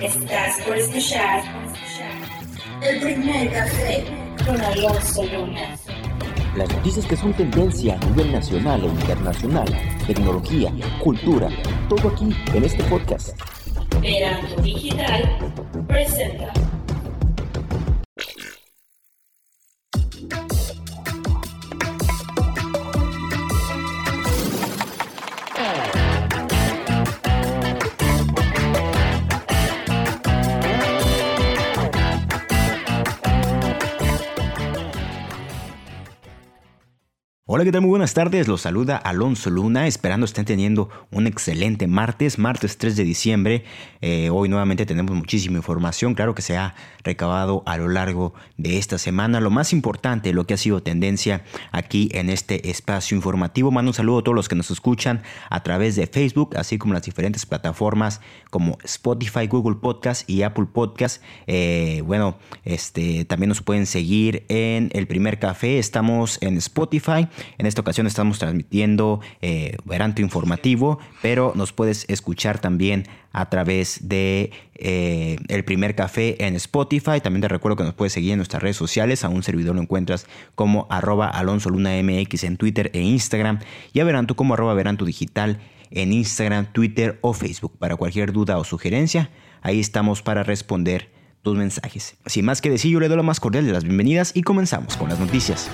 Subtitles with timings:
[0.00, 1.42] Estás por escuchar
[2.82, 4.04] el primer café
[4.44, 5.74] con Alonso Luna.
[6.54, 9.66] Las noticias que son tendencia a nivel nacional e internacional,
[10.06, 10.70] tecnología,
[11.02, 11.48] cultura,
[11.88, 13.30] todo aquí en este podcast.
[14.02, 15.38] Verano Digital
[15.88, 16.52] presenta.
[37.48, 37.82] Hola, ¿qué tal?
[37.82, 38.48] Muy buenas tardes.
[38.48, 43.64] Los saluda Alonso Luna, esperando estén teniendo un excelente martes, martes 3 de diciembre.
[44.00, 46.74] Eh, hoy nuevamente tenemos muchísima información, claro que se ha
[47.04, 49.38] recabado a lo largo de esta semana.
[49.38, 53.70] Lo más importante, lo que ha sido tendencia aquí en este espacio informativo.
[53.70, 56.94] Mando un saludo a todos los que nos escuchan a través de Facebook, así como
[56.94, 61.22] las diferentes plataformas como Spotify, Google Podcast y Apple Podcast.
[61.46, 65.78] Eh, bueno, este, también nos pueden seguir en El Primer Café.
[65.78, 67.28] Estamos en Spotify.
[67.58, 74.08] En esta ocasión estamos transmitiendo eh, Veranto Informativo, pero nos puedes escuchar también a través
[74.08, 77.20] de eh, El Primer Café en Spotify.
[77.22, 79.24] También te recuerdo que nos puedes seguir en nuestras redes sociales.
[79.24, 83.60] A un servidor lo encuentras como arroba Alonso Luna MX en Twitter e Instagram.
[83.92, 87.76] Y a Veranto como arroba Veranto Digital en Instagram, Twitter o Facebook.
[87.78, 89.30] Para cualquier duda o sugerencia,
[89.62, 91.10] ahí estamos para responder
[91.42, 92.16] tus mensajes.
[92.26, 94.96] Sin más que decir, yo le doy la más cordial de las bienvenidas y comenzamos
[94.96, 95.70] con las noticias.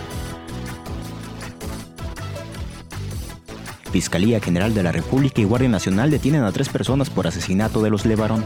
[3.93, 7.91] Fiscalía General de la República y Guardia Nacional detienen a tres personas por asesinato de
[7.91, 8.43] los Levarón.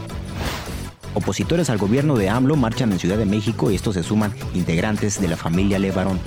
[1.13, 5.21] Opositores al gobierno de AMLO marchan en Ciudad de México y estos se suman integrantes
[5.21, 6.19] de la familia Levarón.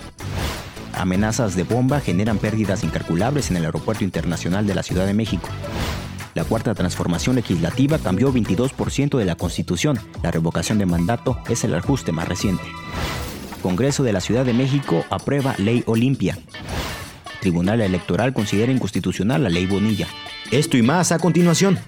[0.95, 5.49] Amenazas de bomba generan pérdidas incalculables en el Aeropuerto Internacional de la Ciudad de México.
[6.35, 9.99] La cuarta transformación legislativa cambió 22% de la Constitución.
[10.23, 12.65] La revocación de mandato es el ajuste más reciente.
[13.63, 16.39] Congreso de la Ciudad de México aprueba Ley Olimpia.
[17.41, 20.07] Tribunal Electoral considera inconstitucional la ley Bonilla.
[20.51, 21.79] Esto y más a continuación.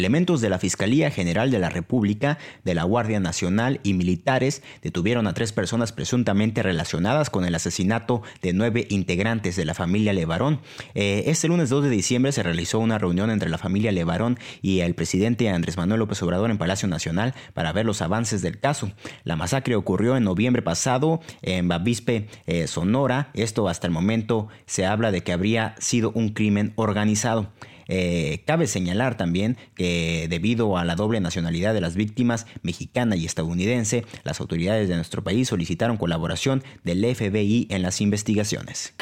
[0.00, 5.26] Elementos de la Fiscalía General de la República, de la Guardia Nacional y militares detuvieron
[5.26, 10.62] a tres personas presuntamente relacionadas con el asesinato de nueve integrantes de la familia Levarón.
[10.94, 14.80] Eh, este lunes 2 de diciembre se realizó una reunión entre la familia Levarón y
[14.80, 18.90] el presidente Andrés Manuel López Obrador en Palacio Nacional para ver los avances del caso.
[19.24, 23.28] La masacre ocurrió en noviembre pasado en Bavispe, eh, Sonora.
[23.34, 27.52] Esto hasta el momento se habla de que habría sido un crimen organizado.
[27.92, 33.26] Eh, cabe señalar también que debido a la doble nacionalidad de las víctimas mexicana y
[33.26, 38.94] estadounidense, las autoridades de nuestro país solicitaron colaboración del FBI en las investigaciones.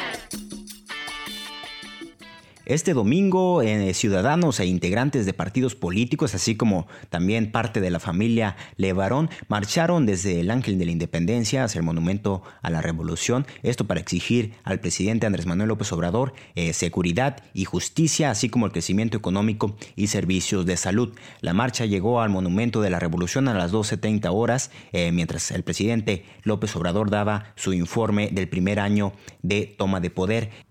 [2.68, 7.98] Este domingo, eh, ciudadanos e integrantes de partidos políticos, así como también parte de la
[7.98, 13.46] familia Levarón, marcharon desde el Ángel de la Independencia hacia el Monumento a la Revolución,
[13.62, 18.66] esto para exigir al presidente Andrés Manuel López Obrador eh, seguridad y justicia, así como
[18.66, 21.14] el crecimiento económico y servicios de salud.
[21.40, 25.62] La marcha llegó al Monumento de la Revolución a las 12.30 horas, eh, mientras el
[25.62, 30.67] presidente López Obrador daba su informe del primer año de toma de poder.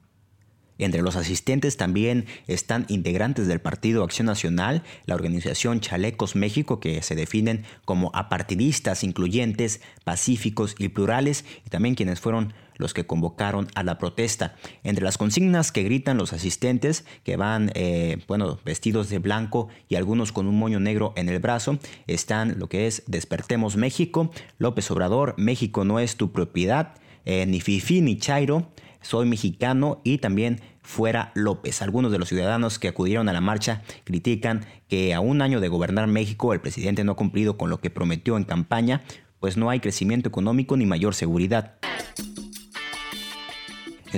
[0.77, 7.01] Entre los asistentes también están integrantes del Partido Acción Nacional, la organización Chalecos México, que
[7.01, 13.67] se definen como apartidistas, incluyentes, pacíficos y plurales, y también quienes fueron los que convocaron
[13.75, 14.55] a la protesta.
[14.83, 19.95] Entre las consignas que gritan los asistentes, que van, eh, bueno, vestidos de blanco y
[19.95, 24.89] algunos con un moño negro en el brazo, están lo que es Despertemos México, López
[24.91, 26.93] Obrador, México no es tu propiedad,
[27.25, 28.71] eh, ni Fifi ni Chairo,
[29.07, 31.81] soy mexicano y también fuera López.
[31.81, 35.69] Algunos de los ciudadanos que acudieron a la marcha critican que a un año de
[35.69, 39.03] gobernar México el presidente no ha cumplido con lo que prometió en campaña,
[39.39, 41.75] pues no hay crecimiento económico ni mayor seguridad.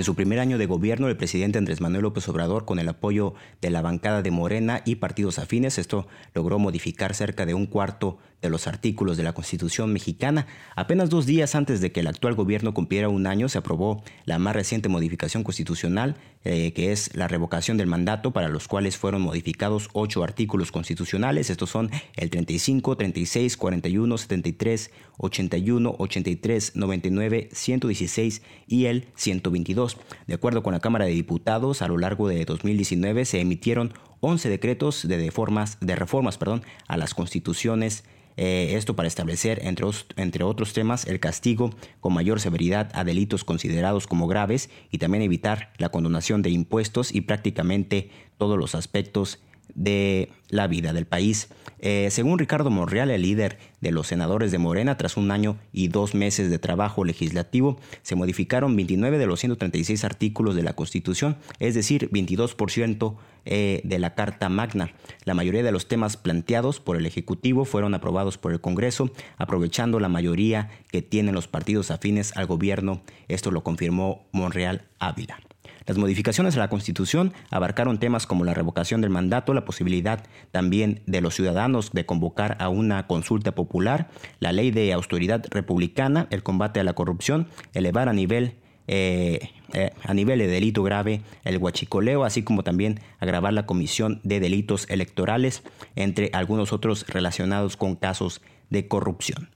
[0.00, 3.34] En su primer año de gobierno, el presidente Andrés Manuel López Obrador, con el apoyo
[3.60, 8.16] de la bancada de Morena y partidos afines, esto logró modificar cerca de un cuarto
[8.40, 10.46] de los artículos de la Constitución mexicana.
[10.74, 14.38] Apenas dos días antes de que el actual gobierno cumpliera un año, se aprobó la
[14.38, 19.20] más reciente modificación constitucional, eh, que es la revocación del mandato, para los cuales fueron
[19.20, 21.50] modificados ocho artículos constitucionales.
[21.50, 29.98] Estos son el 35, 36, 41, 73, 81, 83, 99, 116 y el 122.
[30.26, 34.48] De acuerdo con la Cámara de Diputados, a lo largo de 2019 se emitieron 11
[34.48, 38.04] decretos de, reformas, de reformas perdón, a las constituciones
[38.42, 39.84] eh, esto para establecer, entre,
[40.16, 45.22] entre otros temas, el castigo con mayor severidad a delitos considerados como graves y también
[45.22, 48.08] evitar la condonación de impuestos y prácticamente
[48.38, 49.40] todos los aspectos
[49.80, 51.48] de la vida del país.
[51.78, 55.88] Eh, según Ricardo Monreal, el líder de los senadores de Morena, tras un año y
[55.88, 61.38] dos meses de trabajo legislativo, se modificaron 29 de los 136 artículos de la Constitución,
[61.58, 63.16] es decir, 22%
[63.46, 64.92] eh, de la Carta Magna.
[65.24, 69.98] La mayoría de los temas planteados por el Ejecutivo fueron aprobados por el Congreso, aprovechando
[69.98, 73.00] la mayoría que tienen los partidos afines al gobierno.
[73.28, 75.40] Esto lo confirmó Monreal Ávila.
[75.86, 81.02] Las modificaciones a la Constitución abarcaron temas como la revocación del mandato, la posibilidad también
[81.06, 86.42] de los ciudadanos de convocar a una consulta popular, la ley de autoridad republicana, el
[86.42, 88.56] combate a la corrupción, elevar a nivel
[88.92, 94.20] eh, eh, a nivel de delito grave el huachicoleo, así como también agravar la comisión
[94.24, 95.62] de delitos electorales,
[95.94, 99.50] entre algunos otros relacionados con casos de corrupción.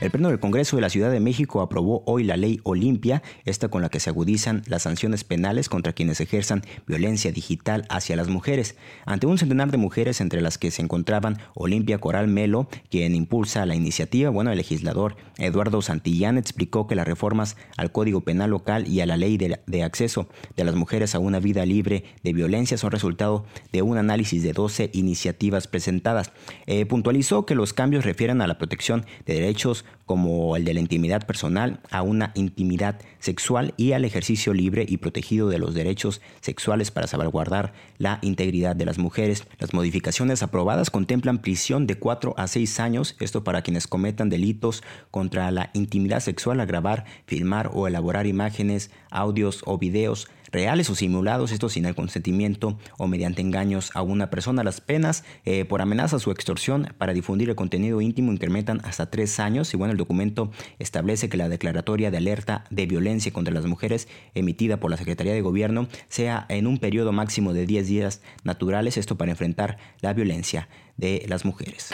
[0.00, 3.68] El Pleno del Congreso de la Ciudad de México aprobó hoy la ley Olimpia, esta
[3.68, 8.28] con la que se agudizan las sanciones penales contra quienes ejerzan violencia digital hacia las
[8.28, 8.76] mujeres.
[9.04, 13.66] Ante un centenar de mujeres entre las que se encontraban Olimpia Coral Melo, quien impulsa
[13.66, 18.88] la iniciativa, bueno, el legislador Eduardo Santillán explicó que las reformas al Código Penal local
[18.88, 22.78] y a la ley de, acceso de las mujeres a una vida libre de violencia
[22.78, 26.32] son resultado de un análisis de 12 iniciativas presentadas.
[26.64, 30.80] Eh, puntualizó que los cambios refieren a la protección de derechos como el de la
[30.80, 36.20] intimidad personal, a una intimidad sexual y al ejercicio libre y protegido de los derechos
[36.40, 39.44] sexuales para salvaguardar la integridad de las mujeres.
[39.58, 44.82] Las modificaciones aprobadas contemplan prisión de 4 a 6 años, esto para quienes cometan delitos
[45.12, 50.94] contra la intimidad sexual a grabar, filmar o elaborar imágenes, audios o videos reales o
[50.94, 54.64] simulados, esto sin el consentimiento o mediante engaños a una persona.
[54.64, 59.40] Las penas eh, por amenazas o extorsión para difundir el contenido íntimo incrementan hasta tres
[59.40, 63.66] años y bueno, el documento establece que la declaratoria de alerta de violencia contra las
[63.66, 68.22] mujeres emitida por la Secretaría de Gobierno sea en un periodo máximo de 10 días
[68.44, 71.90] naturales, esto para enfrentar la violencia de las mujeres.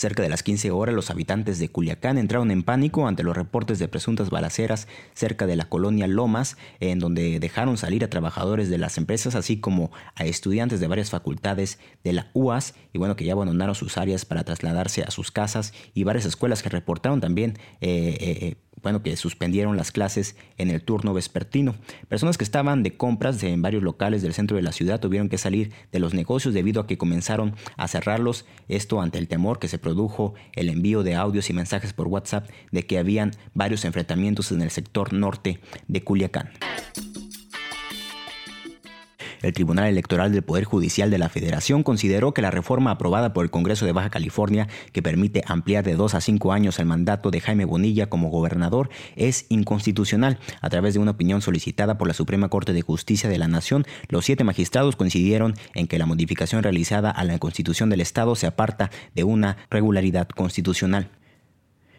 [0.00, 3.78] Cerca de las 15 horas, los habitantes de Culiacán entraron en pánico ante los reportes
[3.78, 8.78] de presuntas balaceras cerca de la colonia Lomas, en donde dejaron salir a trabajadores de
[8.78, 13.26] las empresas, así como a estudiantes de varias facultades de la UAS, y bueno, que
[13.26, 17.58] ya abandonaron sus áreas para trasladarse a sus casas, y varias escuelas que reportaron también
[17.82, 21.74] eh, eh, eh bueno, que suspendieron las clases en el turno vespertino.
[22.08, 25.38] Personas que estaban de compras en varios locales del centro de la ciudad tuvieron que
[25.38, 29.68] salir de los negocios debido a que comenzaron a cerrarlos, esto ante el temor que
[29.68, 34.52] se produjo el envío de audios y mensajes por WhatsApp de que habían varios enfrentamientos
[34.52, 36.50] en el sector norte de Culiacán.
[39.42, 43.44] El Tribunal Electoral del Poder Judicial de la Federación consideró que la reforma aprobada por
[43.44, 47.30] el Congreso de Baja California, que permite ampliar de dos a cinco años el mandato
[47.30, 50.38] de Jaime Bonilla como gobernador, es inconstitucional.
[50.60, 53.86] A través de una opinión solicitada por la Suprema Corte de Justicia de la Nación,
[54.08, 58.46] los siete magistrados coincidieron en que la modificación realizada a la Constitución del Estado se
[58.46, 61.08] aparta de una regularidad constitucional.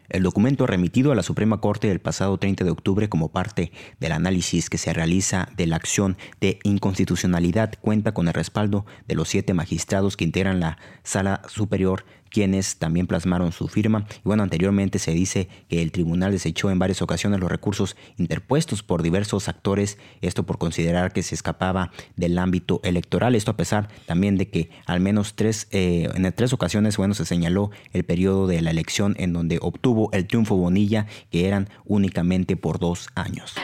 [0.10, 4.12] El documento remitido a la Suprema Corte el pasado 30 de octubre como parte del
[4.12, 9.30] análisis que se realiza de la acción de inconstitucionalidad cuenta con el respaldo de los
[9.30, 14.08] siete magistrados que integran la Sala Superior quienes también plasmaron su firma.
[14.18, 18.82] Y bueno, anteriormente se dice que el tribunal desechó en varias ocasiones los recursos interpuestos
[18.82, 23.90] por diversos actores, esto por considerar que se escapaba del ámbito electoral, esto a pesar
[24.06, 28.48] también de que al menos tres, eh, en tres ocasiones, bueno, se señaló el periodo
[28.48, 33.56] de la elección en donde obtuvo el triunfo Bonilla, que eran únicamente por dos años.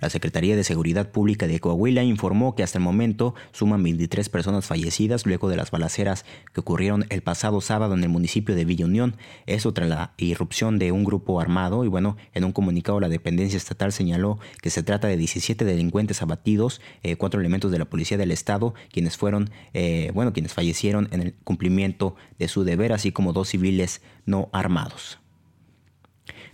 [0.00, 4.66] La Secretaría de Seguridad Pública de Coahuila informó que hasta el momento suman 23 personas
[4.66, 8.86] fallecidas luego de las balaceras que ocurrieron el pasado sábado en el municipio de Villa
[8.86, 9.16] Unión.
[9.46, 13.56] Eso tras la irrupción de un grupo armado y bueno, en un comunicado la dependencia
[13.56, 18.18] estatal señaló que se trata de 17 delincuentes abatidos, eh, cuatro elementos de la Policía
[18.18, 23.12] del Estado, quienes fueron, eh, bueno, quienes fallecieron en el cumplimiento de su deber, así
[23.12, 25.18] como dos civiles no armados.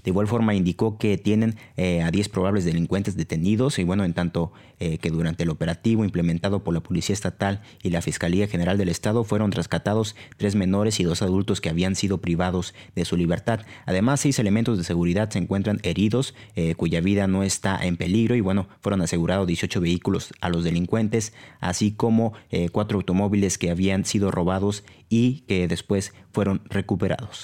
[0.04, 4.14] De igual forma indicó que tienen eh, a 10 probables delincuentes detenidos y bueno, en
[4.14, 8.78] tanto eh, que durante el operativo implementado por la Policía Estatal y la Fiscalía General
[8.78, 13.16] del Estado fueron rescatados tres menores y dos adultos que habían sido privados de su
[13.16, 13.60] libertad.
[13.86, 18.34] Además, seis elementos de seguridad se encuentran heridos, eh, cuya vida no está en peligro
[18.34, 22.32] y bueno, fueron asegurados 18 vehículos a los delincuentes, así como
[22.72, 27.42] cuatro automóviles que habían sido robados y que después fueron recuperados.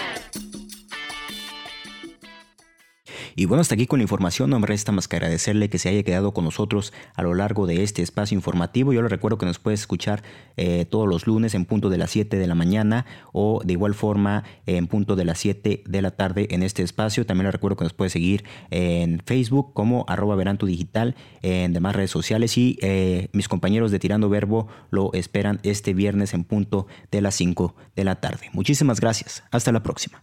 [3.38, 5.88] Y bueno, hasta aquí con la información, no me resta más que agradecerle que se
[5.88, 8.92] haya quedado con nosotros a lo largo de este espacio informativo.
[8.92, 10.24] Yo le recuerdo que nos puede escuchar
[10.56, 13.94] eh, todos los lunes en punto de las 7 de la mañana o de igual
[13.94, 17.26] forma en punto de las 7 de la tarde en este espacio.
[17.26, 21.94] También le recuerdo que nos puede seguir en Facebook como arroba veranto digital, en demás
[21.94, 26.88] redes sociales y eh, mis compañeros de Tirando Verbo lo esperan este viernes en punto
[27.12, 28.50] de las 5 de la tarde.
[28.52, 29.44] Muchísimas gracias.
[29.52, 30.20] Hasta la próxima.